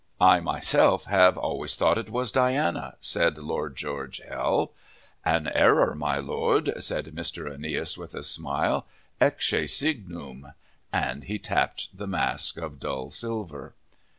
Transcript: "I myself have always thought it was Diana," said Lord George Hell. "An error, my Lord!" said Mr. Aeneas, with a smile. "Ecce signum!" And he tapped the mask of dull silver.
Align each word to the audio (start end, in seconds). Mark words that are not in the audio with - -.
"I 0.19 0.39
myself 0.39 1.05
have 1.05 1.37
always 1.37 1.75
thought 1.75 1.99
it 1.99 2.09
was 2.09 2.31
Diana," 2.31 2.95
said 2.99 3.37
Lord 3.37 3.75
George 3.75 4.19
Hell. 4.27 4.71
"An 5.23 5.47
error, 5.53 5.93
my 5.93 6.17
Lord!" 6.17 6.73
said 6.79 7.05
Mr. 7.13 7.53
Aeneas, 7.53 7.99
with 7.99 8.15
a 8.15 8.23
smile. 8.23 8.87
"Ecce 9.21 9.67
signum!" 9.69 10.53
And 10.91 11.25
he 11.25 11.37
tapped 11.37 11.95
the 11.95 12.07
mask 12.07 12.57
of 12.57 12.79
dull 12.79 13.11
silver. 13.11 13.75